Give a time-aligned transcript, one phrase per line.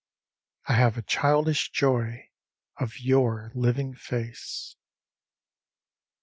[0.67, 2.31] I have a childish joy
[2.79, 4.75] of your living face